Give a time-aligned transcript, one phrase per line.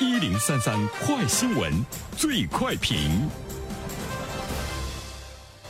[0.00, 1.72] 一零三三快新闻，
[2.16, 3.28] 最快评。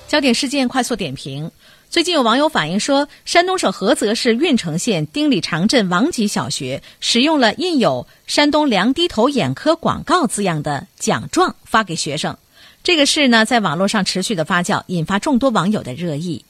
[0.06, 1.50] 焦点事件快速点评。
[1.88, 12.36] 最近有网友反映说，山东省菏泽市运城县丁里长镇王集小学使用了印有“山东梁低头眼科广告”字样的奖状发给学生。
[12.84, 16.44] 这个事呢，在网络上持续的发酵，引发众多网友的热议。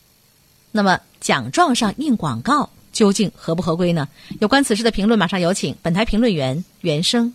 [0.72, 4.08] 那么，奖状上印广告究竟合不合规呢？
[4.40, 7.32] 有关此事的评论，马上有请本台评论员袁生。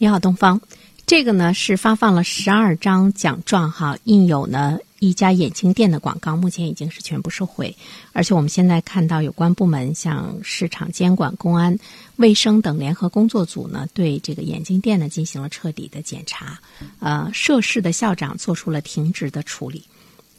[0.00, 0.60] 你好，东方。
[1.06, 7.74] 这个呢是发放了十二张奖状，哈，印有呢一家眼镜店的广告，目前已经是全部收回。
[8.12, 11.76] 而且我们现在看到有关部门像市场监管、公安、
[12.14, 16.60] 卫生等联合工作组呢，对这个眼镜店呢进行了彻底的检查。
[17.00, 19.82] 呃，涉事的校长做出了停职的处理，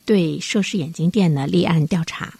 [0.05, 2.33] 对涉事眼镜店呢立案调查。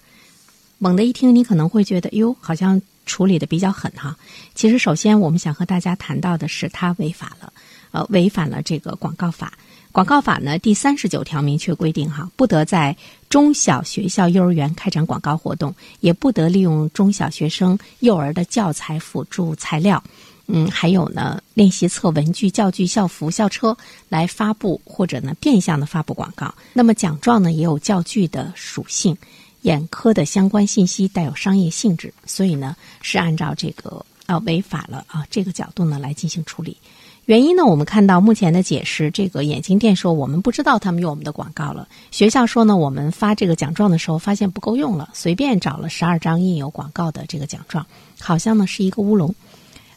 [0.77, 4.16] 猛的一听，你可能会觉得，哟，好像处理的比较狠哈。
[4.54, 7.52] 其实，首先我们想和大家谈到的是，他违法了。
[7.91, 9.52] 呃，违反了这个广告法。
[9.91, 12.96] 广告法呢，第三十九条明确规定，哈，不得在
[13.27, 20.04] 中小学校、幼儿园开展广告活动，也不得利用中小学生、幼儿的教材辅助材料，
[20.46, 23.76] 嗯，还有呢，练习册、文具、教具、校服、校车
[24.07, 26.54] 来发布或者呢变相的发布广告。
[26.74, 29.18] 那么奖状呢，也有教具的属性，
[29.62, 36.77] 眼科的相关信息带有商业性质，所以呢，是按照这个啊违法了啊这个角度呢来进行处理。
[37.26, 37.63] 原因呢？
[37.63, 41.87] 我们看到目前的解释，这个眼镜店说我们不知道他们用我们的广告了。
[42.10, 47.85] 学校说呢，我们发这个奖状的时候发现不够用了，随便找了十二张印有广告的这个奖状，
[48.20, 49.35] 好像呢是一个乌龙。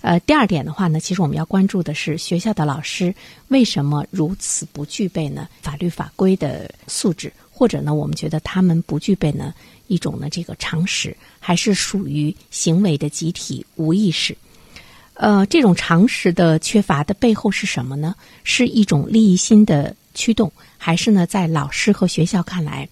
[0.03, 3.15] 呃，第二点的话呢，其实我们要关注的是学校的老师
[3.49, 9.55] 为什么如此不具备呢法律法规的素质，或者呢我们觉得他们不具备呢
[9.87, 14.37] 一种呢这个常识，还是属于行为的集体无意识。
[15.15, 18.17] 呃，这种常识的缺乏的背后是什么呢？
[18.43, 22.89] 是一种利益心的驱动，还是呢，在老师和学校看来，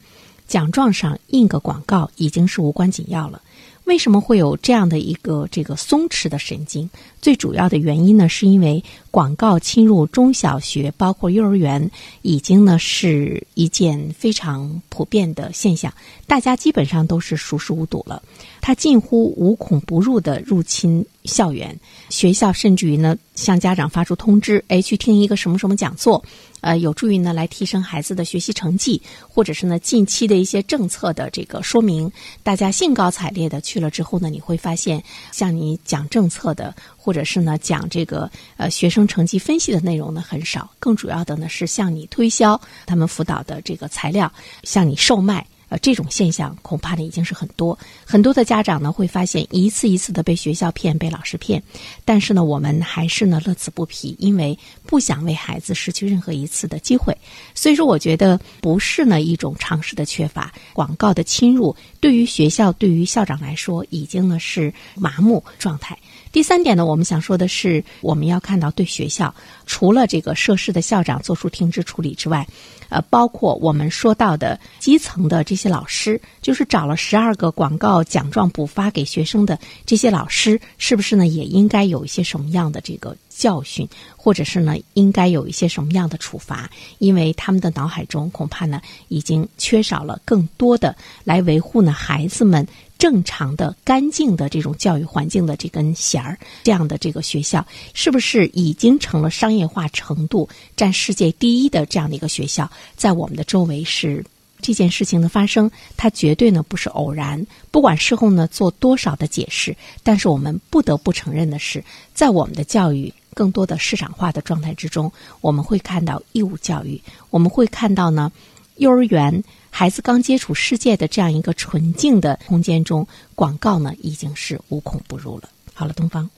[0.46, 3.42] 奖状上印个广告已经是无关紧要了？
[3.84, 6.88] 为什么会有这样的一个这个松弛的神经？
[7.20, 11.90] 最主要的原因呢，是因为广告侵入中小学，包括幼儿园，
[12.22, 15.92] 已经呢是一件非常普遍的现象，
[16.26, 18.22] 大家基本上都是熟视无睹了。
[18.60, 21.78] 它近乎无孔不入的入侵校园，
[22.08, 26.22] 学校甚至于呢向家长发出通知，哎，去听一个什么什么讲座，
[26.60, 32.12] 呃，有助于呢来提升孩子的学习成绩，或者是呢近期的一些政策的这个说明，
[32.42, 45.46] 大家兴高采烈的去了之后呢，你会发现，像你讲政策的，或者是呢讲这个呃学生成绩分析的内容呢很少，更主要的呢是向你推销他们辅导的这个材料，向你售卖。
[45.70, 51.62] 呃，这种现象恐怕呢已经是很多很多的家长呢会发现一次一次的被学校骗，被老师骗，
[52.04, 57.16] 但是呢我们还是呢乐此不疲，因为不想为孩子失去任何一次的机会。
[57.54, 65.96] 所以说，我觉得不是呢一种常识的缺乏，广告的侵入对于学校、对于校长来说，已经呢是麻木状态。
[66.32, 69.32] 第三点呢，我们想说的是，我们要看到对学校
[69.66, 72.44] 除了这个涉事的校长做出停职处理之外。
[72.88, 81.26] 呃，包括我们说到的基层的这些老师，就是找了十二个广告奖状补发给学生的这些老师，是不是呢？
[81.26, 86.70] 也应该有一些什么样的这个教训，或者是呢，应该有一些什么样的处罚？
[86.98, 92.66] 因为他们的脑海中恐怕呢，已经缺少了更多的来维护呢孩子们。
[93.00, 102.70] 正常的、干净的这种教育环境的这根弦儿，这样的这个学校，是不是已经成了商业化程度占世界第一的这样的一个学校？
[102.96, 104.22] 在我们的周围是
[104.60, 107.44] 这件事情的发生，它绝对呢不是偶然。
[107.70, 111.82] 不管事后呢做多少的解释，但是我们不得不承认的是，
[112.14, 115.10] 在我们的教育更多的市场化的状态之中，
[115.40, 117.00] 我们会看到义务教育，
[117.30, 118.30] 我们会看到呢
[118.76, 119.42] 幼儿园。
[119.72, 123.06] 孩子刚接触世界的这样一个纯净的空间中，
[123.36, 125.48] 广告呢已经是无孔不入了。
[125.72, 126.28] 好了，东方，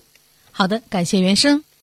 [0.50, 1.64] 好的，感谢原生。